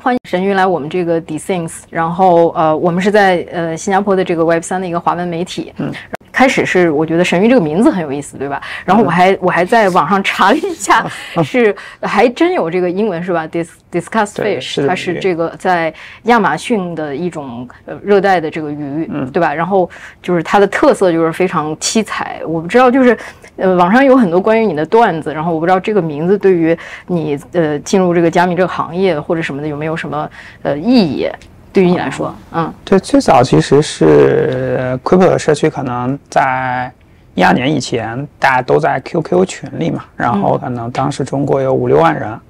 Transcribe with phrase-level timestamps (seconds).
[0.00, 5.72] 欢迎神鱼来我们这个 DeSings，然后呃，我们是在呃新加坡的这个 Web 三的一个华文媒体。
[5.78, 5.92] 嗯，
[6.30, 8.60] 开始是我觉得神鱼这个名字很有意思，对吧？
[8.84, 11.04] 然后我还我还在网上 查了一下，
[11.42, 15.92] 是还真有这个英文是吧？Dis Discuss Fish，它是这个在
[16.24, 19.52] 亚马逊的一种呃热带的这个鱼，嗯对吧？
[19.52, 19.90] 然后
[20.22, 23.16] 就是它的特色就是非常七彩，我不知道就是。
[23.58, 30.30] 呃，网上有很多关于你的段子，然后我不知道这个名字对于你呃进入这个加密这个行业或者什么的有没有什么
[30.62, 31.28] 呃意义？
[31.72, 36.90] 对于你来说，嗯，对，最早其实是 Crypto 的社区，可能在
[37.34, 42.40] 一二年以前，大家都在 QQ 群里嘛，然后可能当时中国有五六万人，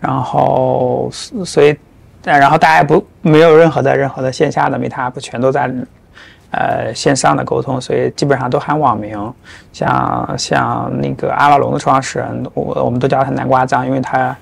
[0.00, 1.10] 然后
[1.44, 1.74] 所以，
[2.22, 5.70] 然后大家不没有任何的任何的线下的 Meetup，全都在。
[6.52, 9.18] 呃，线上的沟通，所以基本上都喊网名，
[9.72, 14.36] 像像那个阿拉龙的创始人，我我们都叫他南瓜酱，因为他，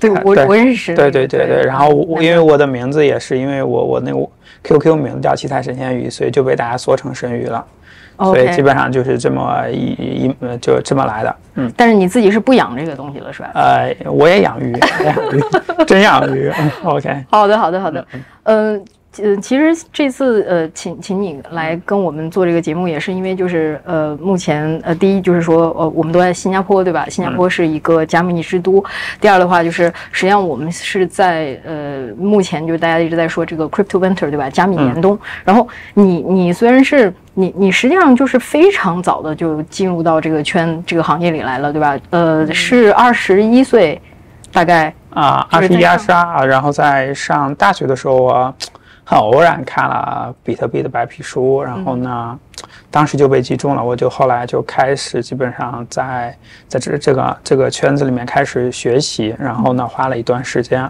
[0.00, 4.18] 对我我认识，对对对对，然后我因为我的名字也是因为我我那个
[4.62, 7.62] QQ 名字叫七彩神仙鱼，所以就被大家缩成神鱼了，
[8.16, 11.70] 所以基本上就是这么一一就这么来的，嗯。
[11.76, 13.50] 但是你自己是不养这个东西了是吧？
[13.52, 14.72] 呃，我也养鱼，
[15.04, 15.44] 养鱼，
[15.86, 16.50] 真养鱼
[16.84, 17.22] ，OK。
[17.28, 18.06] 好的好的好的，
[18.44, 18.82] 嗯。
[19.20, 27.06] 嗯，其实这次呃，请请你来跟我们做这个节目，也是因为就是呃，目前呃，第一就是说呃，我们都在新加坡，对吧？
[27.08, 28.84] 新加坡是一个加密之都。
[29.20, 34.48] 第二的话，就是实际上我们是在呃，目前就是大家一直在说这个 crypto winter，对吧？
[34.48, 35.18] 加密严冬。
[35.44, 41.98] 然后你你虽然是你你实际上就是非常早的就进入到这个圈这个行业里来了，对吧？
[42.10, 44.00] 呃，是二十一岁，
[44.52, 48.54] 大概啊，二十一二十二，然后在上大学的时候我。
[49.10, 52.38] 很偶然看了比特币的白皮书，然后呢，
[52.90, 53.82] 当时就被击中了。
[53.82, 56.36] 我就后来就开始基本上在
[56.68, 60.86] 在这这个这个圈子里面开始学习，然后呢花了一段时间，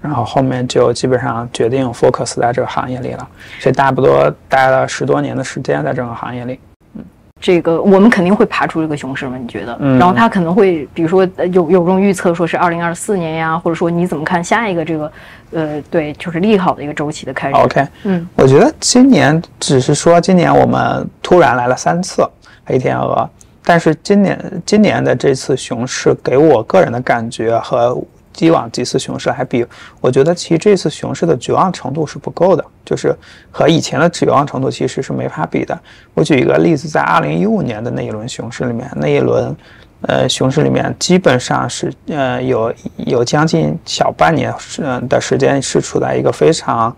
[0.00, 3.28] 然后后面就基本上决定 focus 在这个行业里了，
[3.58, 6.60] 所以差不多待了十多年的时间在这个行业里。
[7.40, 9.36] 这个我们肯定会爬出这个熊市嘛？
[9.36, 9.76] 你觉得？
[9.98, 15.12] 然后他可能会，比如说有有这种预测，说是二零二四年呀，或者说你怎么看下一个这个，
[15.52, 22.26] 呃，对，就是利好的一个周期的开始？OK，嗯，我觉得今年只是说今年我们突然来了三次
[22.64, 23.28] 黑天鹅，
[23.62, 27.96] 但是今年今年的这次熊市给我个人的感觉和。
[28.44, 29.64] 以往几次熊市还比，
[30.00, 33.16] 我觉得其实这次熊市的绝望程度是不够的，就是
[33.50, 35.78] 和以前的绝望程度其实是没法比的。
[36.12, 39.56] 我举一个例子，在二零一五年的那一轮熊市里面，那一轮，
[40.02, 46.94] 呃，熊市里面基本上是，呃，有有将近小半年是的时间是处在一个非常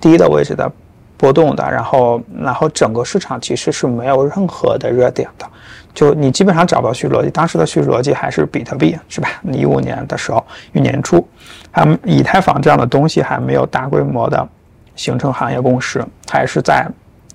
[0.00, 0.70] 低的位置的
[1.16, 5.44] 波动的，然后，然后整个市场其实是没有任何的热点的。
[5.94, 9.28] 就你基本上找不到叙事逻辑，当时的叙事逻辑还是比特币，是吧？
[9.50, 11.26] 一五年的时候，一年初，
[11.70, 14.48] 还以太坊这样的东西还没有大规模的
[14.94, 16.86] 形成行业共识，还是在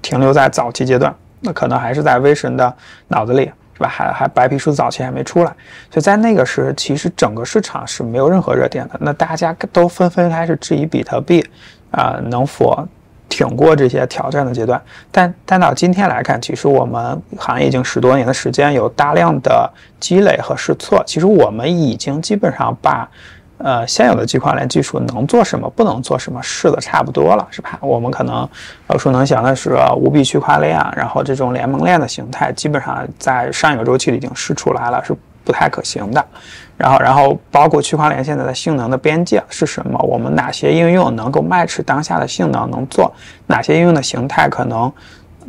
[0.02, 1.14] 停留在早期阶段。
[1.42, 2.74] 那可能还是在威神的
[3.10, 3.88] 脑子里，是吧？
[3.90, 5.54] 还还白皮书早期还没出来，
[5.92, 8.96] 所以在那个时，其实整个市场是没有任何热点的。
[9.02, 11.46] 那大家都纷纷开始质疑比特币，
[11.92, 12.88] 啊，能否？
[13.34, 14.80] 挺过这些挑战的阶段，
[15.12, 19.68] 但但到今天来看，其实我们行业已经十多年的时间，有大量的
[20.00, 21.04] 积累和试错。
[21.04, 23.10] 其实我们已经基本上把，
[23.58, 27.80] 呃，现有的区块链技术能做什么，不能做什么，试的差不多了，是吧？
[27.82, 28.48] 我们可能
[28.90, 35.12] 耳熟能详的是五笔区块链，然后这种联盟链的形态，基本上在上一个周期里已经试出来了，是
[35.44, 36.26] 不太可行的。
[36.76, 40.00] 然后，然后包括区块链现在的性能的边界是什么？
[40.00, 43.14] 我们哪些应用能够 match 当下的性能能做？
[43.48, 44.92] 哪些应用的形态可能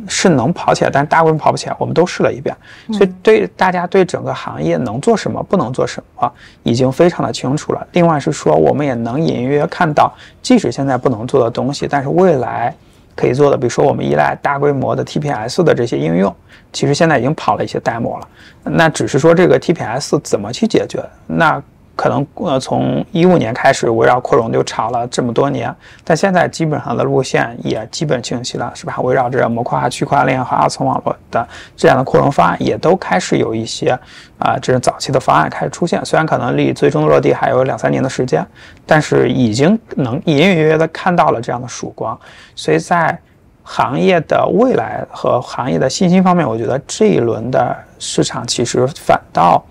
[0.07, 1.75] 是能跑起来，但大部分跑不起来？
[1.79, 2.55] 我们都试了一遍，
[2.93, 7.85] 所以对大家对整个行业能做什么，不能做什么，已经非常的清楚了。
[7.93, 12.73] 另外是说，我们也能隐约看到，即使现在不能做的东西，但是未来。
[13.15, 16.35] 可以做的，比如说我们依赖大规模的 TPS 的这些应用，
[16.73, 18.27] 其实现在已经跑了一些 demo 了。
[18.63, 21.03] 那只是说这个 TPS 怎么去解决？
[21.27, 21.61] 那。
[21.95, 28.99] 可能呃，从一五年开始围绕扩容就炒了这么多年，但现在基本上的路线也基本清晰了，是吧？
[29.01, 31.47] 围绕着模块化区块链和二层网络的
[31.77, 33.97] 这样的扩容方案，也都开始有一些
[34.37, 36.03] 啊，这种早期的方案开始出现。
[36.03, 38.45] 虽然可能离最终的落地还有两三年的时间，
[38.85, 42.19] 但是已经能隐隐约约的看到了这样的曙光。
[42.55, 43.17] 所以在
[43.63, 49.63] 行业的未来和行业的信心方面，我觉得这一轮的市场其实反倒。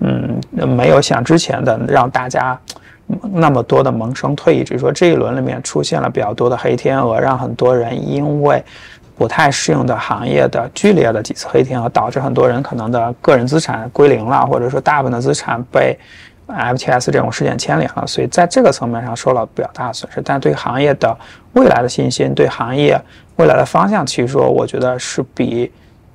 [0.00, 2.58] 嗯，没有像之前的让大家
[3.32, 8.62] 那么多的萌生退役，只是说这一轮里面出现了比较多的黑天鹅，让很多人因为
[9.16, 15.98] 不太适应的行业的剧烈的几次黑天鹅，导致很多人可能的个人资产归零了，或者说大部分的资产被
[16.46, 20.22] FTS 这种事件牵连了，所以在这个层面上受了比较大的损失。
[20.22, 21.16] 但对行业的
[21.54, 23.00] 未来的信心，对行业
[23.36, 25.70] 未来的方向，其实说我觉得是比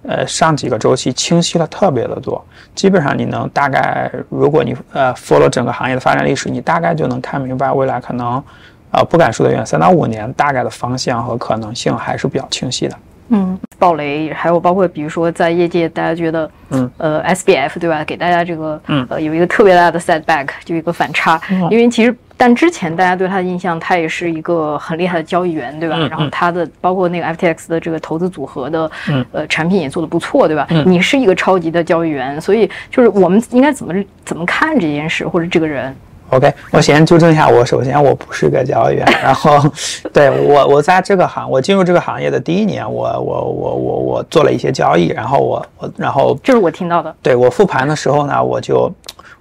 [0.08, 2.44] 呃上几个周期清晰了特别的多。
[2.76, 8.44] 基本上你能大概，如果你呃 follow 整个行业的发展历史，你大概就能看明白未来可能
[8.92, 12.98] 呃不敢说的远，三到五年大概的方向和可能性还是比较清晰的。
[13.30, 18.04] 嗯，暴雷，还有包括比如说在业界，大家觉得，嗯，呃，SBF 对吧？
[18.04, 21.40] 给大家这个，嗯，呃，有一个特别大的 setback，就一个反差。
[21.72, 25.98] 因为其实，但之前大家对他的印象，他也是一个很厉害的交易员，对吧？
[26.10, 30.68] 然后他的包括那个 FTX 的这个投资组合的，嗯呃，产品也做得不错，对吧？
[30.86, 33.94] 你是一个超级的交易员，所以就是我们应该怎么
[34.26, 35.96] 怎么看这件事或者这个人
[36.34, 39.64] ？OK，我先纠正一下，我首先我不是个交易员，然后，
[40.12, 48.92] 对我我在这个行，我进入这个行业的第一年，我我我我我做了一些交易，然后我我然后这是我听到的，对我复盘的时候呢，我就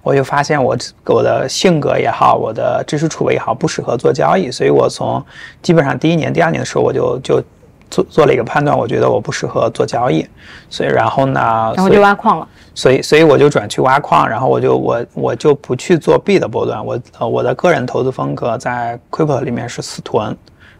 [0.03, 5.23] 我就发现我我的性格也好，我的知识储备也好，不适合做交易，所以我从
[5.61, 7.43] 基本上第一年、第二年的时候，我就就
[7.89, 10.25] 做做了一个判断，我觉得我不适合做交易，
[10.69, 12.47] 所以然后呢，然后就挖矿了。
[12.75, 16.83] 所以，所以我就转去挖矿，然后我就我我就不去做币的波段。
[16.83, 20.35] 我呃，我的个人投资风格在 Crypto 里面是死囤，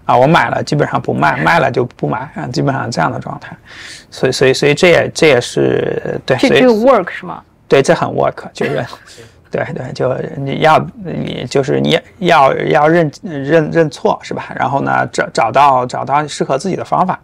[0.05, 3.55] 啊，我买了基本上不卖，卖了就不买，啊，基本上这样的状态。
[4.09, 6.35] 所以，所以，所以这也这也是对。
[6.37, 7.43] 这这个 work 是吗？
[7.67, 8.83] 对，这很 work，就是。
[9.53, 14.51] 对对，就你要你就是你要要认认认错是吧？
[14.55, 17.19] 然后呢，找找到找到适合自己的方法。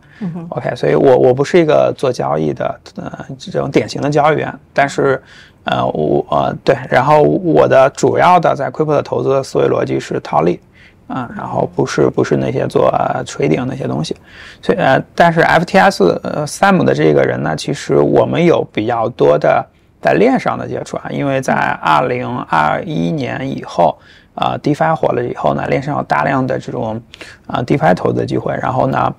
[0.49, 5.19] OK，所以我我不是一个做交易的呃这种典型的交易员，但是
[5.63, 10.59] 呃我呃对，然后我的主要的在 Crypto 的投资的思维逻辑是套利，
[11.07, 12.93] 啊，然后不是不是那些做
[13.25, 14.15] 锤顶那些东西。
[14.61, 19.65] 所以呃，但是 FTS 呃 Sam 的这个人呢，其实我们有比较多的。
[20.01, 23.97] 在链上的接触啊，因为在二零二一年以后，
[24.33, 27.01] 啊，DeFi 火了以后呢，链上有大量的这种
[27.47, 28.57] 啊 DeFi 投资机会。
[28.61, 29.13] 然后呢，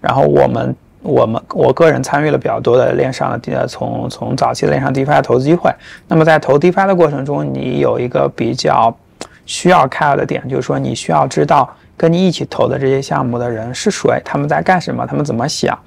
[0.00, 5.72] 然后我们我们我个人参与了比较多的链上的从从早期的链上 DeFi 投资机会。
[6.08, 8.92] 那么在投 DeFi 的过程中，你有一个比较
[9.46, 15.78] 需要 care 的点，就是说你需要知道跟你一起投的这些项目的人是谁，他们在干什么，他们怎么想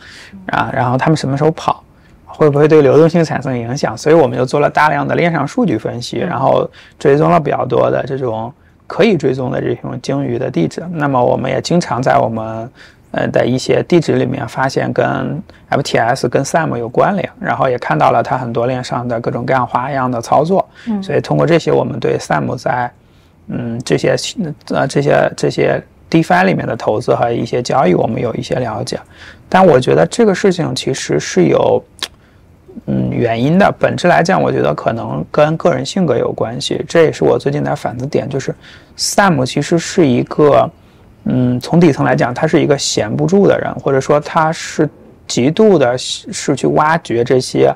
[0.47, 1.83] 啊，然后他们什么时候跑。
[2.38, 3.98] 会不会对流动性产生影响？
[3.98, 6.69] 所以我们就做了大量的链上数据分析，然后
[7.00, 8.54] 追踪了比较多的这种
[8.86, 10.84] 可以追踪的这种鲸鱼的地址。
[10.92, 12.69] 那么我们也经常在我们
[13.10, 15.42] 呃的一些地址里面发现跟
[15.72, 20.63] FTS 跟 Sam 有关联，然后也看到了它很多链上的各种各样花样的操作。
[21.01, 22.92] 所以通过这些，我们对 Sam 在
[23.48, 24.16] 嗯这些
[24.68, 25.81] 呃这些这些
[26.12, 29.00] DeFi 里面的投资和一些交易，我们有一些了解。
[29.50, 31.83] 但我觉得这个事情其实是有。
[32.85, 36.79] 嗯，原因的本质来讲，我觉得可能跟个人性格有关系。
[36.88, 38.53] 这也是我最近的反思点，就是
[38.95, 40.69] Sam 其实是一个，
[41.25, 44.88] 嗯，从底层来讲，他是一个闲不住的人，或者说他是
[45.27, 47.74] 极度的是去挖掘这些，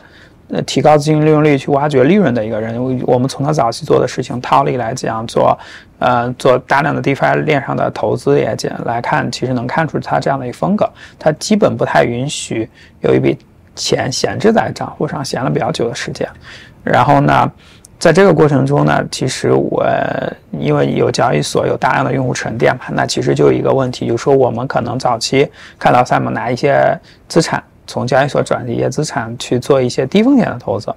[0.49, 2.79] 呃，提高资金利用率、去挖掘利润的一个人。
[3.05, 5.57] 我们从他早期做的事情套利来讲，做
[5.97, 10.87] 呃做大量的 DeFi 链上的投资也讲来看，其实能看出他这样的一个风格。
[11.17, 12.69] 他基本不太允许
[13.01, 13.35] 有一笔。
[13.75, 16.27] 钱闲置在账户上，闲了比较久的时间。
[16.83, 17.51] 然后呢，
[17.99, 19.85] 在这个过程中呢，其实我
[20.59, 30.93] 因为有交易所有大量的用户沉淀嘛，那其实就有一个问题，就是说我们可能早期看到 Sam 拿一些资产从交易所转移一些资产去做一些低风险的投资，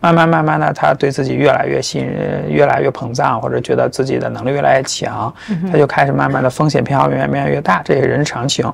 [0.00, 5.32] 慢慢慢慢的，他对自己越来越信任，越来越膨胀，或者觉得自己的能力越来越强，
[5.70, 8.64] 他就开始慢慢的风险偏好越来越大，这也人之常情。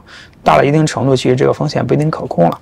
[0.43, 2.59] 到了一定程度，其实这个风险不一定可控了。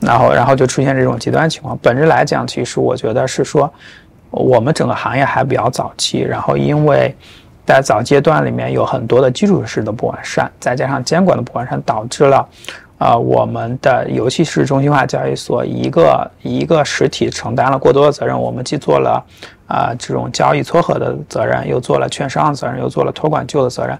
[0.00, 1.76] 然后，然后就出现这种极端情况。
[1.82, 3.72] 本质来讲，其实我觉得是说，
[4.30, 6.20] 我们整个行业还比较早期。
[6.20, 7.14] 然后，因为
[7.64, 12.46] 在早阶段里面有很多的基础设施的不完善，再加上监管的不完善，导致了，
[12.98, 18.38] 呃，我们的尤其是中心化交易所一个一个实体承担了过多的责任。
[18.38, 19.24] 我们既做了
[19.66, 23.98] 啊这种交易撮合的责任，又做了券商的责任，又做了托管旧的责任。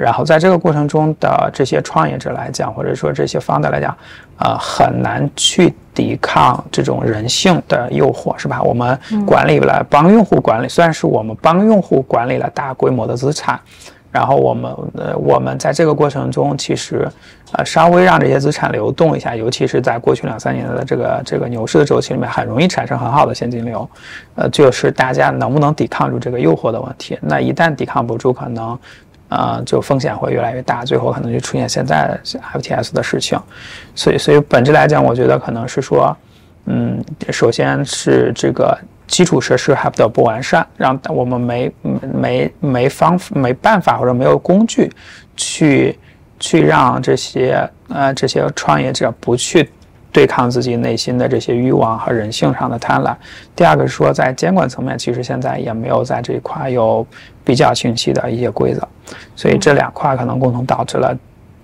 [0.00, 3.96] 然后在这个过程中的这些创业者来讲，或者说这些方的来讲，
[4.38, 8.62] 呃，很难去抵抗这种人性的诱惑，是吧？
[8.62, 13.58] 我们管理了帮用户管理，虽然是我们帮用户管理了大规模的资产，
[14.12, 17.08] 然后我们呃，我们在这个过程中其实
[17.54, 23.88] 呃稍微让这些资产流动一下，尤其是在过去两三年的这个这个牛市的周期里面，很容易产生很好的现金流，
[24.36, 27.18] 呃，就是大家能不能抵抗住这个诱惑的问题。
[27.20, 28.78] 那一旦抵抗不住，可能。
[29.28, 33.38] 啊，就风险会越来越大，最后可能就出现现在 FTS 的事情。
[33.94, 36.16] 所以，所以本质来讲，我觉得可能是说，
[36.66, 41.72] 嗯，首先是这个基础设施还比较不完善，让我们没
[42.14, 44.90] 没没方没办法或者没有工具
[45.36, 45.98] 去
[46.40, 49.70] 去让这些呃这些创业者不去
[50.10, 53.14] 对抗自己内心的这些欲望和人性上的贪婪。
[53.54, 57.06] 第二个是说，在监管层面，其实现在也没有在这一块有
[57.48, 58.86] 比较清晰的一些规则，
[59.34, 61.16] 所以这两块可能共同导致了。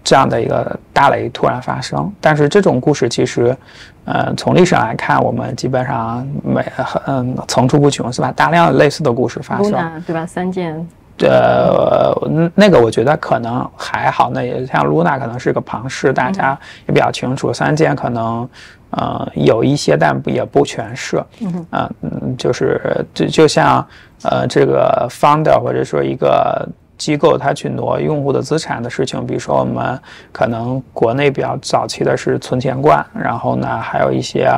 [0.03, 3.57] 这样的一个大雷突然发生，但是这种故事其实，
[4.05, 6.63] 呃，从历史上来看，我们基本上每
[7.07, 8.31] 嗯层出不穷，是吧？
[8.33, 10.27] 大量类似的故事发生，对吧？
[10.27, 10.77] 三件，
[11.21, 12.15] 呃，
[12.55, 17.51] 那个我觉得可能还好，那也像露娜可能是个旁氏，大家也比较清楚。
[17.51, 18.47] 三件可能，
[18.97, 21.23] 呃，有一些，但不也不全是。
[21.41, 21.67] 嗯
[22.03, 23.87] 嗯，就是就就像
[24.23, 26.69] 呃这个 founder 或者说一个。
[26.97, 34.49] 机构它去挪用户的资产的事情，比如说我们可能国内比较早期的是存钱罐，然后呢还有一些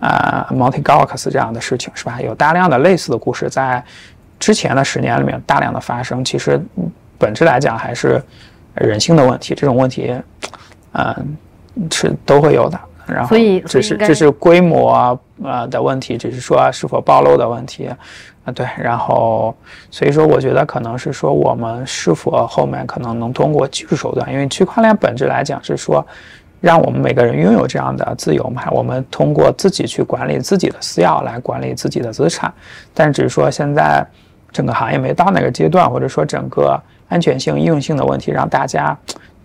[0.00, 2.20] 啊 Monte Gox 这样的事情，是吧？
[2.20, 3.82] 有大量的类似的故事在
[4.40, 6.24] 之前的十年里面大量的发生。
[6.24, 6.60] 其实
[7.18, 8.20] 本质来讲还是
[8.74, 10.12] 人性的问题，这种问题，
[10.92, 11.36] 嗯，
[11.92, 12.78] 是都会有的。
[13.06, 13.36] 然后，
[13.66, 17.88] 这是这是规模呃的问题，只是说是否暴露的问题。
[18.44, 19.52] 啊，对，然后，
[19.90, 26.06] 所以说，我觉得可能是说，我们是否后面可能能通过技术手段，因为区块链本质来讲是说，
[26.60, 32.52] 让我们每个人拥有这样的自由嘛，我们通过自己去管理自己的私钥来管理自己的资产，
[32.94, 34.06] 但只是说现在
[34.52, 38.96] 整个行业没到那个阶段，或者说整个安全性、应用性的问题，让大家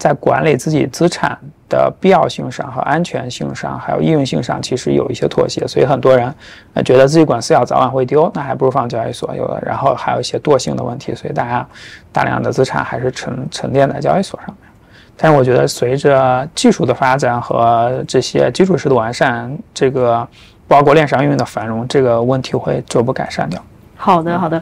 [0.01, 1.37] 在管理自己资产。
[1.71, 6.29] 的必要性上和安全性上，还有应用性上，其实有一些妥协，所以很多人
[6.83, 9.33] 觉得自己管私钥早晚会丢，那还不如放交易所。
[9.33, 11.65] 有的，然后还有一些惰性的问题，所以大家
[12.11, 14.69] 大量的资产还是沉沉淀在交易所上面。
[15.15, 20.27] 但是我觉得，随着技术的发展和这些基础设施的完善，这个
[20.67, 23.63] 包括链上应用的繁荣，这个问题会逐步改善掉。
[24.01, 24.61] 好的，好的。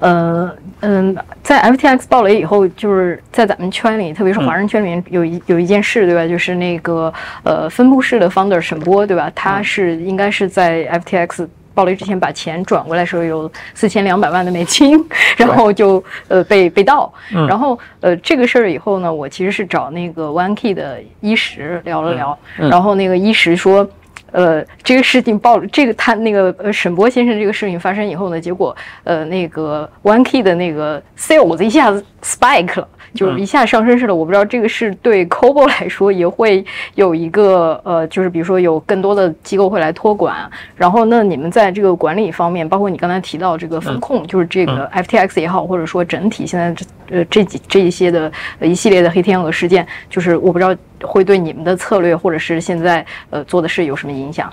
[0.00, 6.26] 呃嗯，在 FTX 爆雷以后，就是在咱们圈里，特别是华人圈里面，有一有一件事，对吧？
[6.26, 7.12] 就是那个
[7.44, 9.30] 呃分布式的 founder 沈波，对吧？
[9.34, 14.98] 他是应该是在 FTX 爆雷之前把钱转过来时候有四千两百万的美金，
[15.36, 17.12] 然后就呃被被盗。
[17.46, 23.88] 然后呃这个事儿以后呢，我其实是找那个 OneKey 的一石聊了聊，然后那个一石说。
[24.32, 32.88] 呃，这个事情爆，这个他那个呃沈波先生这个事情发生以后呢，结果呃那个 OneKey 的那个 sales 一下子 spike 了。
[33.14, 36.64] 就是一下上升式的，我不知道这个是对 Cobo 来说也会
[36.94, 40.36] 有一个呃，就是比如说有更多的机构会来托管，
[40.76, 54.52] 然后那你们在这个管理方面，包括你刚才提到这个风控，就是这个 FTX 也好，或者说整体现在这呃这几这一些的一系列的黑天鹅事件，就是我不知道会对你们的策略或者是现在呃做的事有什么影响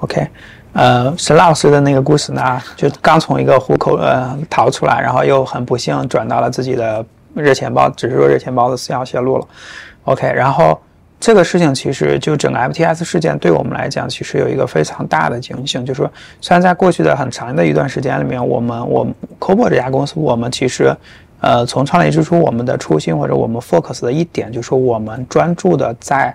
[0.00, 0.26] ？OK，
[0.74, 7.04] 呃，沈老师的那个故事呢，就刚从一个虎口呃逃出来，然后又很不幸转到了自己的。
[7.42, 9.46] 热钱包只是说热钱包的私钥泄露了
[10.04, 10.80] ，OK，然后
[11.18, 20.94] 这个事情其实就整个 FTS 事件对我们来讲，其实有一个非常大的警醒，就是说，虽然在过去的很长的一段时间里面，我们我们 Cobo 这家公司，我们其实，
[21.40, 26.34] 呃，从创立之初，我们的初心或者我们 focus 的一点，就是我们专注的在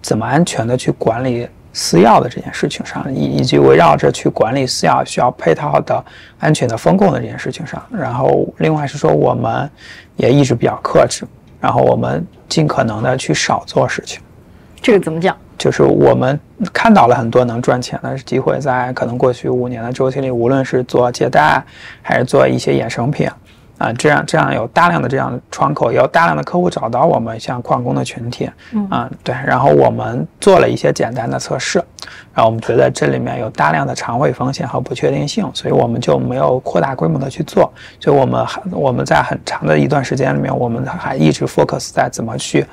[0.00, 1.46] 怎么安全的去管理。
[1.72, 6.04] 私钥的这件事情上，以以及围绕着去管理私钥需要配套的
[6.38, 9.70] 安全的风控的这件事情上，然后另外是说我们
[10.16, 11.24] 也一直比较克制，
[11.60, 14.20] 然后我们尽可能的去少做事情。
[14.80, 15.36] 这个怎么讲？
[15.56, 16.38] 就是我们
[16.72, 21.62] 看到了很多能赚钱的机会，在可能过去五年的周期里，无论是做借贷
[22.02, 23.28] 还是做一些衍生品。
[23.82, 28.48] 啊，这样这样有大量的这样的窗口，也有大量的客户找到我们，像矿工的群体，
[28.88, 31.82] 啊，对，然后我们做了一些简单的测试，
[32.32, 42.64] 然后我们觉得这里面有大量的长尾风险和不确定性，所以我们就没有扩大规模的去做，所以我们还我们在很长的一段时间里面，我们还一直 focus 在怎么去。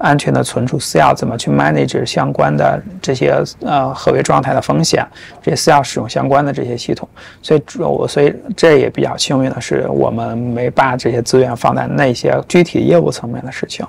[0.00, 5.06] 安全的存储私钥怎么去 manage 相关的这些呃合约状态的风险，
[5.42, 7.06] 这些私钥使用相关的这些系统，
[7.42, 13.86] 所以我所以这也比较幸运的是，我们没把这些资源放在那些具体业务层面的事情。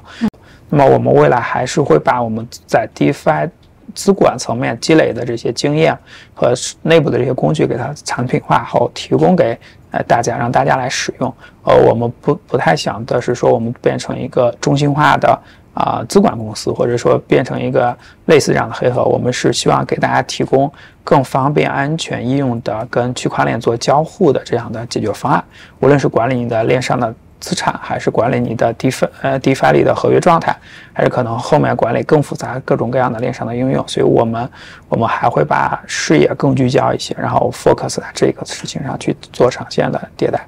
[0.70, 3.50] 那么我们未来还是会把我们在 DeFi
[3.96, 5.98] 资管层面积累的这些经验
[6.34, 9.58] 和内部的这些工具给它产品化后提供给
[9.92, 11.34] 呃大家，让大家来使用。
[11.64, 15.40] 呃，我们不不太想的是说我们变成一个中心化的。
[15.74, 20.72] 啊，资管公司或者说变成一个类似这样的黑盒，我们是希望给大家提供
[21.04, 25.44] 更方便、安全、应用的跟区块链做交互的这样的解决方案。
[25.80, 30.56] 无论是管理你的链上的资产，还是管理你的 DeFi 呃 DeFi 里的合约状态，
[30.94, 33.88] 还是可能后面管理更复杂各种各样的链上的应用？
[33.88, 34.48] 所以我们
[34.90, 40.46] 我们还会把视野更聚焦一些，然后 focus 在这个事情上去做长线的迭代。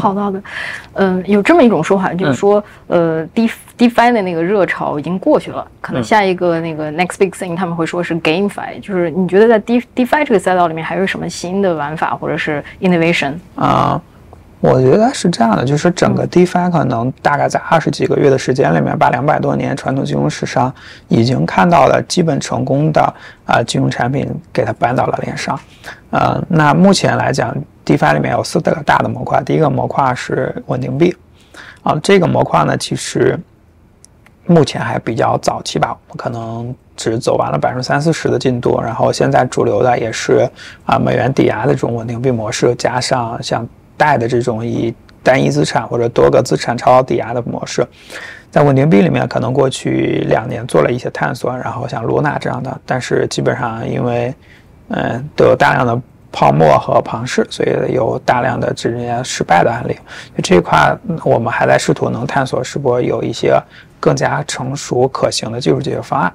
[0.00, 0.42] 好的，好的，
[0.94, 14.00] 嗯，有这么一种说法，就是说，呃，D DeFi 的那个热潮已经过去了，可能下一个那个 next big thing 他们会说是 GameFi，就是你觉得在 D DeFi 这个赛道里面还有什么新的玩法或者是 innovation 啊？
[14.62, 20.70] 我觉得是这样的，就是整个 DeFi 可能大概在二十几个月的时间里面，把两百多年传统金融史上
[21.08, 23.00] 已经看到了基本成功的
[23.46, 25.58] 啊金融产品，给它搬到了链上。
[26.10, 27.56] 呃，那目前来讲
[27.96, 31.16] ，DeFi 里面有四个大的模块，第一个模块是稳定币，
[31.82, 33.38] 啊，这个模块呢，其实
[34.46, 40.48] 目前还比较早期吧，我们可能只走完了百分之三四十的进度，然后现在主流的也是
[40.86, 43.66] 啊美元抵押的这种稳定币模式，加上像。
[44.00, 47.86] 贷的这种以单一资产或者多个资产超抵押的模式，
[48.50, 54.34] 在稳定币里面可能过去两年做了一些探索，然后像罗纳这样的，但是基本上因为
[54.88, 56.00] 嗯都有大量的
[56.32, 59.96] 泡沫和庞氏，所以有大量的这些失败的案例。
[60.42, 63.60] 这一块我们还在试图能探索是否有一些
[63.98, 66.32] 更加成熟可行的技术解决方案。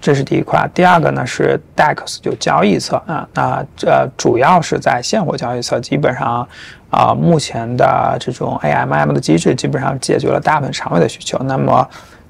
[0.00, 6.46] 这是第一块，第二个呢是 DEX 就交易侧啊，那这主要是在现货交易侧，基本上
[6.90, 11.36] 啊目前的这种 AMM 的机制基本上解决了大部分长尾的需求。
[11.38, 11.88] 那么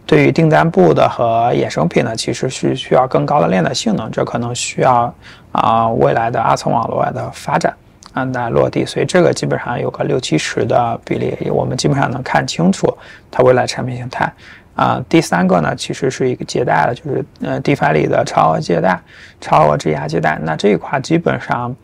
[0.08, 5.14] 对于订单部的和衍生品呢，其实是需要更高的链的性能，这可能需要
[5.52, 7.76] 啊未来的二层网络的发展
[8.14, 8.86] 啊来落地。
[8.86, 12.90] 所以这个基本上有个六七十的比例，我们基本上能看清楚
[13.30, 14.32] 它未来产品形态。
[14.74, 18.98] 啊，第三个呢，其实是一个借贷的，就是呃，DeFi 里的超额借贷、
[19.42, 20.38] 超额质押借贷。
[20.42, 21.74] 那这一块基本上，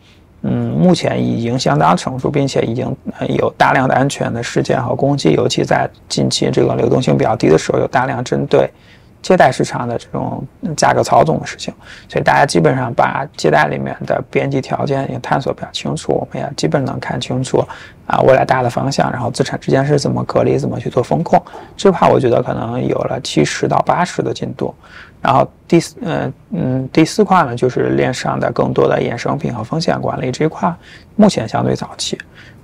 [0.47, 2.95] 嗯，目前已经相当成熟，并且已经
[3.29, 8.69] 有大量的安全的事件和攻击，尤其在近期这个流动性比较低的时候，有大量针对。
[9.25, 10.45] 借贷市场的这种
[10.77, 11.73] 价格操纵的事情，
[12.07, 17.57] 所以大家基本上把借贷里面的边际条件也探索比较清楚，我们也基本能看清楚
[18.05, 21.43] 啊未来大的方向，然后资产之间是怎么隔离，怎么去做风控。
[21.75, 24.71] 这块我觉得可能有了七十到八十的进度。
[25.23, 30.71] 然后第四，嗯嗯，第四块呢就是链上的更多的衍生品和风险管理这一块，
[31.15, 32.15] 目前相对早期。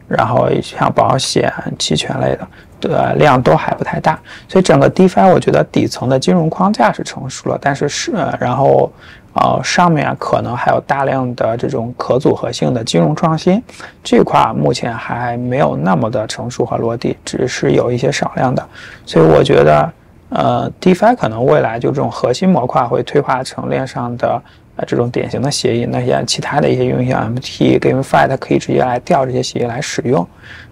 [0.07, 2.47] 然后像保险、期权类的。
[2.87, 8.91] 的量都还不太大，所以整个 DeFi 我觉得底层的金融框架是成熟了，但是是然后
[9.33, 13.61] 呃上面可能还有大量的这种可组合性的金融创新，
[14.03, 18.67] 这块目前还没有那么的成熟和落地，只是有一些少量的，
[19.05, 19.91] 所以我觉得
[20.29, 24.41] 呃 DeFi 可能未来就这种核心模块会退化成链上的
[24.75, 30.27] 呃这种典型的协议，那些其他的一些应用像 MT、GameFi 它可以直接来调这些协议来使用。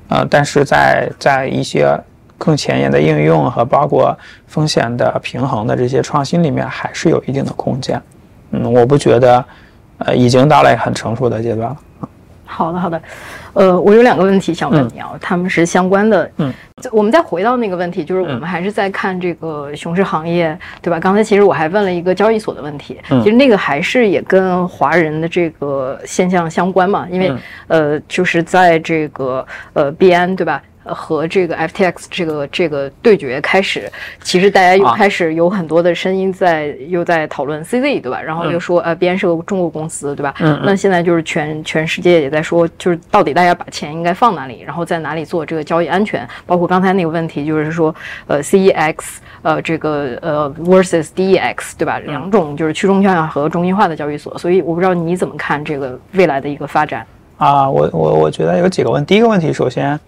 [0.10, 1.98] 呃，但是在在一些
[2.38, 4.18] 更前沿的应用和包括
[4.48, 8.02] 风险的平衡的这些创新里面，还是有一定的空间。
[8.52, 9.46] 嗯，我不觉得，
[10.00, 11.78] 呃，已经到了很成熟的阶段了。
[12.50, 13.02] 好的，好的。
[13.54, 16.30] 呃，我有两个问题想问你啊，他们是相关的。
[16.38, 16.52] 嗯，
[16.92, 21.00] 我们再回到那个问题，就是我们还是在看这个熊市行业，对吧？
[21.00, 27.32] 刚才其实我还问了一个交易所的问题，其实那个还是也跟华人的这个现象相关嘛，因为
[27.68, 30.62] 呃，就是在这个呃币安，对吧？
[30.94, 38.22] 和这个 FTX 这个这个对决开始，其实大家又开始有很多的声音在又在讨论 CZ 对吧？
[38.22, 40.34] 然后又说呃，边是个中国公司对吧？
[40.40, 40.60] 嗯。
[40.64, 46.28] 那现在就是全全世界也在说，就是到底大家把钱应该放哪里，然后在哪里做这个交易安全？
[46.46, 47.94] 包括刚才那个问题，就是说
[48.28, 48.96] 呃 CEX
[49.42, 52.00] 呃这个呃 versus DEX 对吧？
[52.00, 54.38] 两种就是去中心化和中心化的交易所。
[54.38, 57.06] 所以我不知道你怎么看这个未来的一个发展
[57.38, 57.70] 啊？
[57.70, 60.00] 我我我觉得有几个问，第一个问题首先。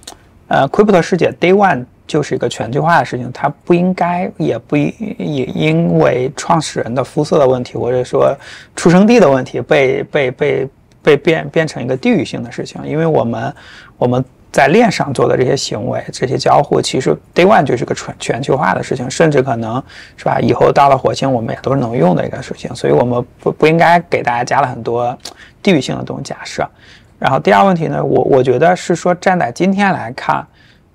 [0.52, 8.36] 呃，Crypto 世界 Day One 就是一个全球化的事情，它不应该，也不也因为创始人的肤色的问题，或者说
[8.76, 10.68] 出生地的问题，被被被
[11.02, 12.86] 被变变成一个地域性的事情。
[12.86, 13.56] 因为我们
[13.98, 19.82] 我们在链上做的这些行为，这些交互，其实 Day One 就是个全全球化的事情，甚至可能
[20.18, 22.76] 是吧，以后到了火星，我们也都是能用的一个事情。
[22.76, 25.18] 所以，我们不不应该给大家加了很多
[25.64, 26.70] 地域性的东西假设。
[27.22, 30.44] 然后第二问题呢，我我觉得是说站在今天来看，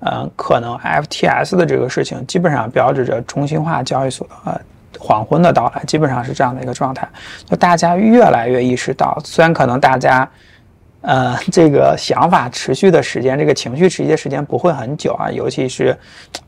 [0.01, 4.61] 嗯，可能 FTS 的这个事情基本上标志着中心化交易所的
[4.99, 7.09] 黄昏的到来，基本上是这样的一个状态。
[7.49, 10.29] 就大家越来越意识到，虽然可能大家，
[11.03, 15.97] 呃，这个想法持续的时间，这个情绪持续的时间不会很久啊，尤其是，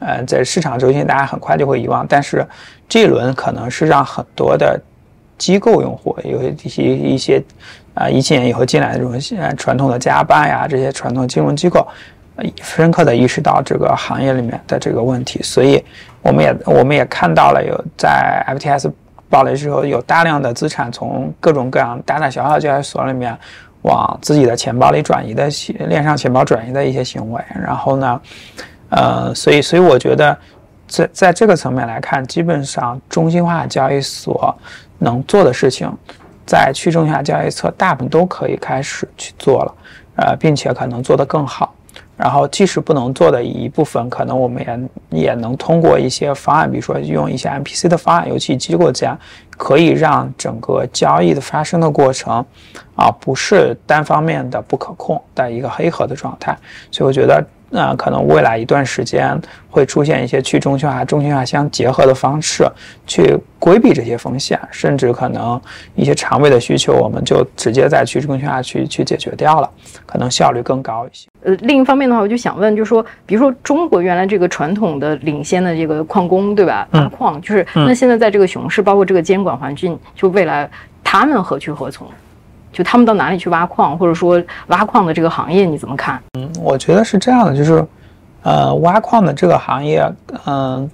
[0.01, 2.05] 呃，在市场中心，大家很快就会遗忘。
[2.09, 2.45] 但是
[2.89, 4.77] 这一轮可能是让很多的
[5.39, 7.41] 机构用户有一些一些。
[7.99, 11.85] 啊，一七年以后进来的这种呃传统的家办呀，这些传统金融机构，
[12.63, 15.85] 深刻的意识到这个行业里面的这个问题，所以
[16.23, 18.93] 我们也我们也看到了有在 FTS
[19.29, 23.37] 爆雷之后，有大量的资产从各种各样大大小小交易所里面
[23.83, 25.49] 往自己的钱包里转移的
[25.89, 27.43] 链上钱包转移的一些行为。
[27.61, 28.21] 然后呢，
[28.91, 30.39] 呃，所以所以我觉得
[30.87, 34.57] 在在这个层面来看，基本上中心化交易所
[34.99, 35.93] 能做的事情，
[36.49, 39.75] 在去中心化交易侧大部分都可以开始去做了，
[40.17, 41.75] 呃，并且可能做得更好。
[42.17, 44.61] 然后，即使不能做的一部分，可能我们
[45.11, 49.17] 也也能通过一些方案，比如说用一些 MPC 的方案，尤其机构间，
[49.57, 52.45] 可以让整个交易的发生的过程，
[52.97, 56.57] 啊，不是单方面的不可控的一个黑盒的状态。
[56.91, 57.45] 所以，我觉得。
[57.71, 59.39] 那可能未来一段时间
[59.71, 62.67] 会出现一些去中心化、中心化相结合的方式，
[63.07, 65.61] 去规避这些风险，甚至可能
[65.95, 69.71] 一些长尾的需求，我们就直接在去中心化去去解决掉了，
[70.07, 71.29] 可能效率更高一些。
[71.45, 76.89] 呃，另一方面的话，我就想问，就是说，比如说中国原来这个传统的领先的这个矿工，对吧？
[76.93, 80.69] 挖矿就是，那现在在这个熊市，包括这个监管环境，就未来
[81.05, 82.07] 他们何去何从？
[82.73, 86.21] 就他们到哪里去挖矿，或者说挖矿的这个行业你怎么看？
[86.39, 87.85] 嗯，我觉得是这样的，就是，
[88.43, 90.07] 呃，挖矿的这个行业，
[90.47, 90.91] 嗯。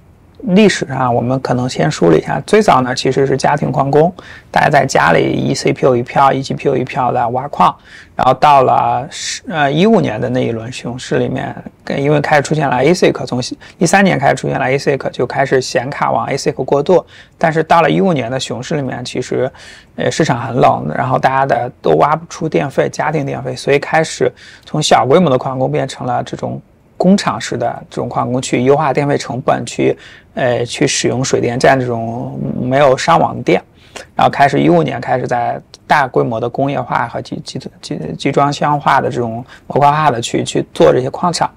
[0.47, 4.13] 历史上，我们可能先梳理一下，最早呢其实是家庭矿工，
[4.51, 7.75] 大家在家里一 CPU 一票，一 GPU 一票的挖矿，
[8.15, 11.55] 然后到了十呃一五年的那一轮熊市里面，
[11.97, 13.41] 因为开始出现了 ASIC，从
[13.77, 17.03] 一三年开始出现了 ASIC，就开始显卡往 ASIC 过渡，
[17.37, 19.51] 但是到了一五年的熊市里面，其实
[19.95, 24.31] 呃市场很冷，然后大家的都挖不出电费，家庭电费，所以开始
[24.63, 26.61] 从小规模的矿工变成了这种。
[26.97, 29.97] 工厂式的这种矿工去优化电费成本，去
[30.33, 33.61] 呃去使用水电站这种没有上网的电，
[34.15, 41.49] 然后开始一五年开始在大规模的工业化和集集集集装箱化的这种模块化的去去做这些矿场。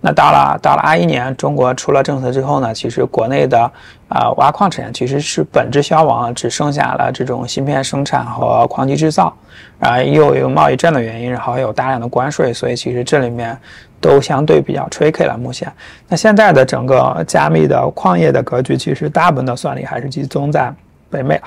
[0.00, 3.70] 那到了到了二一年，中国出了政策之后呢，其实国内的
[4.08, 9.34] 啊挖矿产业其实是本质消亡，只剩下了这种芯片生产和矿机制造，
[9.80, 13.56] 啊又有贸易战的原因，然后有大量的关税，所以其实这里面。
[14.00, 15.36] 都相对比较 tricky 了。
[15.36, 15.72] 目前，
[16.08, 20.72] 那现在的整个加密的矿业的格局，其实大部分的算力还是集中在
[21.10, 21.42] 北美了。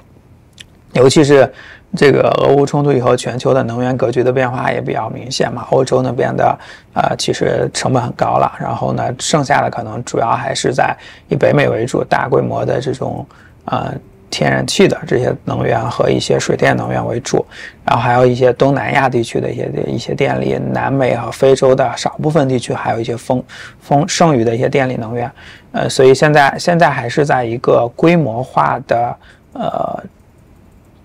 [0.93, 1.51] 尤其是
[1.95, 5.67] 这个俄乌冲突以后，全球的能源格局的变化也比较明显嘛。
[5.71, 6.59] 欧洲那边的
[6.93, 8.51] 呃，其实成本很高了。
[8.59, 10.95] 然后呢，剩下的可能主要还是在
[11.27, 13.25] 以北美为主，大规模的这种
[13.65, 13.93] 呃。
[14.29, 17.45] 天然气的这些能源和一些水电能源为主，
[17.83, 23.43] 然后还有一些东南亚地区的一些一些电力，南美和非洲的少部分地区还有一些风
[23.81, 25.31] 风剩余的一些电力能源，
[25.71, 29.15] 呃，所以现在现在还是在一个规模化的
[29.53, 30.03] 呃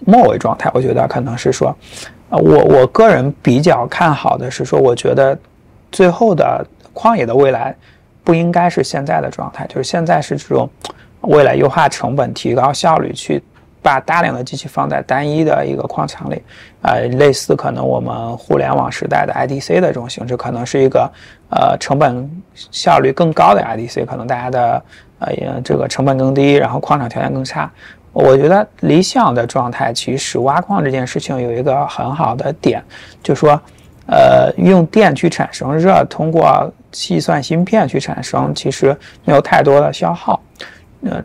[0.00, 0.70] 末尾状态。
[0.74, 1.74] 我觉得可能是说，
[2.28, 5.38] 呃，我我个人比较看好的是说，我觉得
[5.90, 7.74] 最后的矿业的未来
[8.22, 10.68] 不应该是现在的状态，就是现在是这种。
[11.26, 13.42] 为了优化成本、提高效率，去
[13.82, 16.42] 把大量的机器放在单一的一个矿场里，
[16.80, 21.10] 呃，类似可能我们互联网时代的 IDC 的这种形式，可能是一个
[21.50, 24.82] 呃成本效率更高的 IDC，可能大家的
[25.18, 27.70] 呃这个成本更低，然后矿场条件更差。
[28.14, 32.82] 我觉得理想的状态，其实挖矿这件事情有一个很好的点，
[33.22, 33.60] 就说
[34.06, 40.40] 呃用电去产生热，通过计算芯片去产生，其实没有太多的消耗。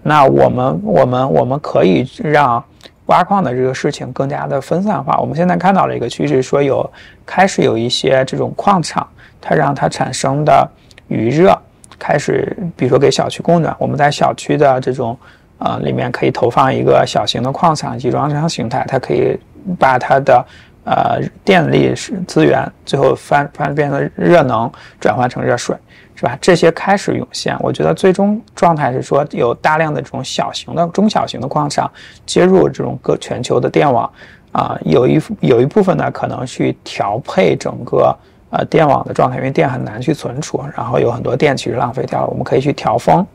[0.04, 2.64] 那我们我们我们可以让
[3.08, 5.18] 挖矿的这个事情更加的分散化。
[5.18, 6.88] 我们现在看到了一个趋势，说有
[7.26, 9.08] 开始有一些这种矿场，
[9.42, 10.70] 它让它产生的
[11.08, 11.58] 余热
[11.98, 13.76] 开始，比如说给小区供暖。
[13.80, 15.18] 我们在小区的这种
[15.58, 19.38] 呃里面可以投放一个小型的矿场集装箱形态，它可以
[19.80, 20.46] 把它的
[20.84, 25.76] 呃电力是资源最后翻翻变成热能，转换成热水。
[26.16, 26.38] 是吧？
[26.42, 31.90] 这些开始涌现，我觉得最终状态是说，有大量的这种小型的、中小型的矿场
[32.26, 34.12] 接入这种各全球的电网，
[34.52, 38.14] 啊，有一有一部分呢可能去调配整个
[38.50, 43.26] 呃电网的状态，因为电很难去存储，然后有很多电其实浪费掉了，我们可以去调峰、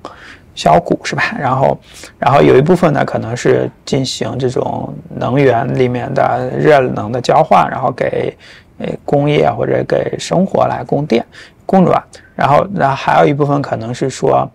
[0.55, 1.23] 消谷，是吧？
[1.39, 1.79] 然后，
[2.19, 8.37] 然后有一部分呢可能是进行这种能源里面的热能的交换，然后给
[8.79, 11.25] 呃工业或者给生活来供电。
[11.67, 12.01] 供暖，
[12.37, 14.47] 然后，然后还有一部分可能是说，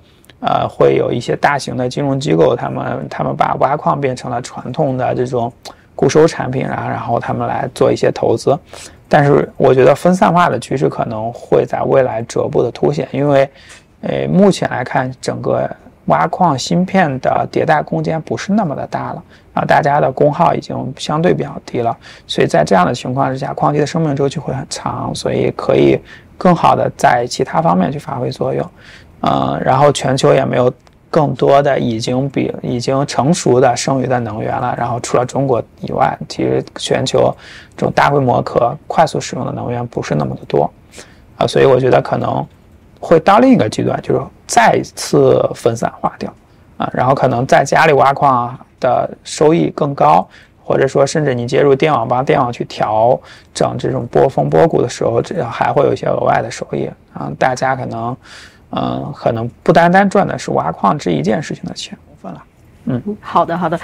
[0.42, 5.52] 呃，会有一些大型的金融机构，他们他们把挖矿变成了传统的这种
[5.96, 8.56] 固收产品，然后然后他们来做一些投资。
[9.08, 13.50] 但是我觉得分散化的趋势可能会在未来逐步的凸显，因为，
[14.02, 15.68] 呃，目前来看，整个
[16.10, 25.98] 挖矿芯片的迭代空间不是那么的大了，然后大家的功耗已经相对比较低了，所以在这样的情况之下，矿机的生命周期会很长，所以可以。
[26.42, 28.66] 更好的在其他方面去发挥作用，
[29.24, 30.72] 嗯，然后全球也没有
[31.10, 37.36] 更多的已经比已经成熟的剩余的能源了，然后除了中国以外，其实全球
[37.76, 40.72] 这种大规模可快速使用的能源不是那么的多，
[41.36, 42.48] 啊，所以我觉得可能
[43.00, 46.34] 会到另一个阶段，就是再次分散化掉，
[46.78, 50.28] 啊，然后可能在家里挖矿的收益更高。
[50.62, 53.20] 或者说，甚至你接入电网，帮电网去调
[53.56, 57.28] 整这种波峰波谷的时候，这还会有一些额外的收益啊。
[57.40, 58.16] 大家可能，
[58.70, 61.98] 嗯，可能不单单赚的是挖矿这一件事情的钱。
[62.86, 63.80] 嗯，好的，好的。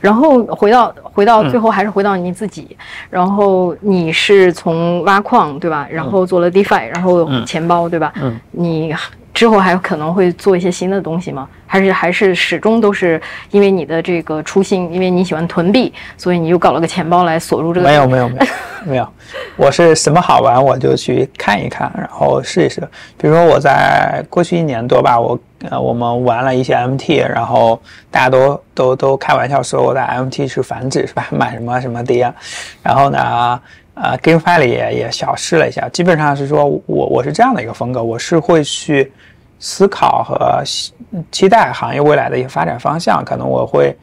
[0.00, 2.76] 然后回到回到最后，还是回到你自己。
[3.10, 5.86] 然后你是从挖矿对吧？
[5.90, 8.12] 然后做了 DeFi，然后钱包对吧？
[8.22, 8.94] 嗯，你。
[9.36, 11.46] 之后还有可能会做一些新的东西吗？
[11.66, 13.20] 还是还是始终都是
[13.50, 17.86] 因为你的这个初心，因为你喜欢囤币，所以你又搞了个钱包来锁住这个？
[17.86, 18.46] 没有没有没有
[18.86, 19.06] 没有，
[19.56, 22.80] 我是什么好玩我就去看一看，然后试一试。
[23.18, 27.78] 比如说我在过去一年多吧，我呃我们玩了一些 MT，然后
[28.10, 31.26] 大家都都都开玩笑说我的 MT 是繁殖是吧？
[31.36, 32.32] 买什么什么跌，
[32.82, 33.60] 然后呢？
[33.96, 39.10] 呃，GameFi 里也也小试了一下，基本上是说我我是这样的一个风格，我是会去
[39.58, 40.62] 思考和
[41.32, 43.96] 期待行业未来的一个发展方向，可能我会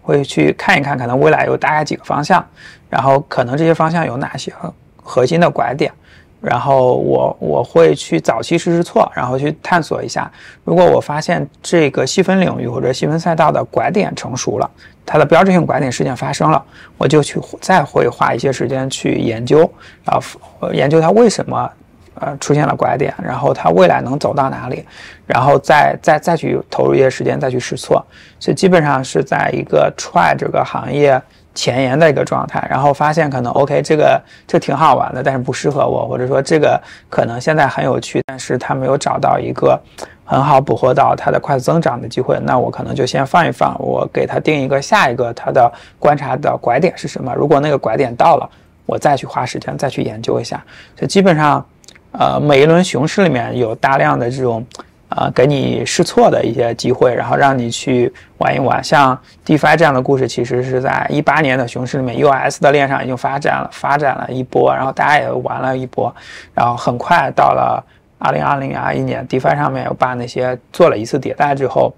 [0.00, 2.46] 会去看一看，可能未来有大概几个方向，
[2.88, 4.52] 然后可能这些方向有哪些
[4.96, 5.92] 核心的拐点。
[6.40, 10.30] 然后我我会去早期试试错，然后去探索一下。
[10.64, 14.70] 如果我发现这个细分领域或者细分赛道的拐点成熟了，
[15.04, 16.64] 它的标志性拐点事件发生了，
[16.96, 19.70] 我就去再会花一些时间去研究，
[20.04, 21.70] 然后研究它为什么
[22.14, 24.84] 呃出现了拐点，然后它未来能走到哪里，
[25.26, 28.04] 然后再再再去投入一些时间再去试错。
[28.38, 31.20] 所以基本上是在一个 try 这个行业。
[31.54, 39.78] 前沿的一个状态，然后发现可能 OK，这个这挺好玩的，但是不适合我，或者说这个可能现在很有趣，但是他没有找到一个
[40.24, 47.34] 很好捕获到它的快速增长的机会，那我可能就先放一放，我给它定一个下一个它的观察的拐点是什么？
[47.34, 48.48] 如果那个拐点到了，
[48.86, 50.62] 我再去花时间再去研究一下。
[50.96, 51.66] 就基本上，
[52.12, 54.64] 呃，每一轮熊市里面有大量的这种。
[55.10, 58.82] 啊，给你试错的一些机会，然后让你去玩一玩。
[58.82, 66.14] 像 DeFi 这样的故事，其实是在一八年的熊市里面，US 的链上已经发展了，发展了一波，然后大家也玩了一波，
[66.54, 67.84] 然后很快到了
[68.20, 71.92] 二零二零二一年，DeFi 上面又把那些做了一次迭代之后，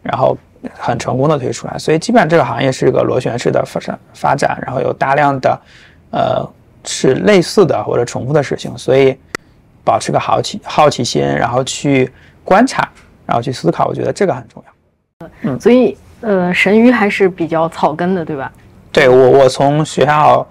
[0.00, 0.38] 然后
[0.78, 1.76] 很成功的推出来。
[1.76, 5.60] 所以基本上这个行业是一个螺旋式的发展发展，然后有大量的
[6.12, 6.48] 呃
[6.84, 9.18] 是类似的或者重复的事情，所以
[9.82, 12.08] 保持个好奇好奇心，然后去。
[12.44, 12.88] 观察，
[13.26, 15.28] 然后去思考，我觉得这个很重要。
[15.42, 18.50] 嗯，所以呃，神鱼还是比较草根的，对吧？
[18.90, 20.46] 对我，我从学校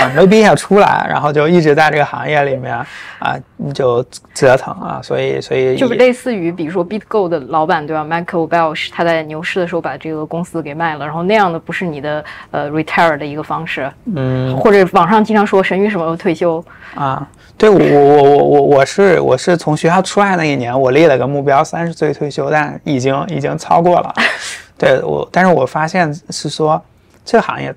[0.00, 2.74] 啊没毕业出来，然后就一直在这个行业里面
[3.18, 3.36] 啊，
[3.74, 17.26] 就折腾啊，所以所以就是类似于，比如说 BitGo 的老板对吧？Michael Belch 他在牛市的时候把这个公司给卖了，然后那样的不是你的呃 retire 的一个方式，嗯，或者网上经常说神鱼什么时候退休啊？
[17.58, 24.12] 对我我我我我是我是从学校出来那一年，我立了个目标，三十岁退休，但已经已经超过了。
[24.76, 26.82] 对我，但是我发现是说
[27.24, 27.72] 这个行业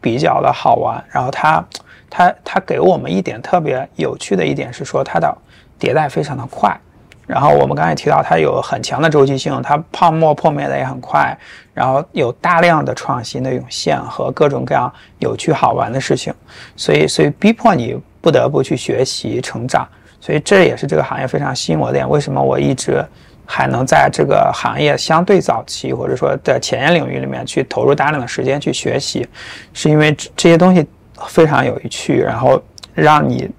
[0.00, 1.64] 比较的好玩，然后它
[2.08, 5.36] 它它给我们一点特别有趣的一点是说它的
[5.78, 6.78] 迭代非常的快，
[7.26, 11.36] 然后我们刚才提到它有很强的周期性，它泡沫破灭的也很快，
[11.72, 16.34] 然后有大量的创新的涌现和各种各样有趣好玩的事情，
[16.76, 17.96] 所以所以逼迫你。
[18.20, 19.86] 不得不去学习成长，
[20.20, 22.06] 所以这也是这个行业非常吸引我的点。
[22.06, 23.02] 为什么我一直
[23.50, 29.26] 还能在这个行业相对早期，或者说在前沿领域里面去投入大量的时间去学习，
[29.72, 30.86] 是因为这些东西
[31.26, 32.62] 非常有趣，然后
[32.94, 33.50] 让你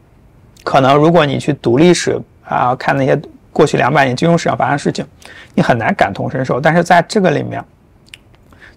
[0.63, 3.19] 可能如果你去读历史啊，看那些
[3.52, 5.04] 过去两百年金融史上发生的事情，
[5.56, 6.62] 你很难感同身受。
[6.62, 7.63] 但是在这个里面，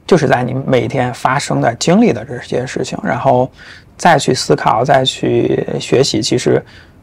[0.07, 3.51] 就是在你每天发生的经历的这些事情，然后。
[3.95, 6.61] 再去思考，再去学习，其实，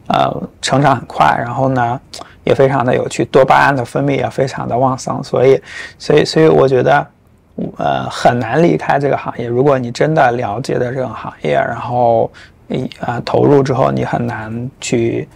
[0.08, 1.98] 呃，成长很快，然后呢，
[2.44, 5.60] 也非常的有趣，多巴胺的分泌也非常的旺盛，所以，
[5.98, 7.06] 所以，所以我觉得，
[7.76, 9.46] 呃，很难离开这个行业。
[9.46, 12.30] 如果你真的了解的这种行业，然后，
[13.00, 15.28] 啊，投入之后，你很难去，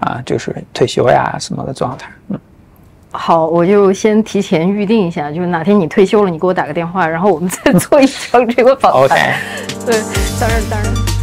[0.00, 2.10] 啊，就是退休呀什么的状态。
[2.28, 2.38] 嗯，
[3.10, 9.18] 好，我就先提前预定一下，就是哪天你退休了，你给我打个电话，然后我们再做一场这个访谈。
[9.18, 9.34] OK，
[9.84, 10.00] 对，
[10.40, 11.15] 当然，当然。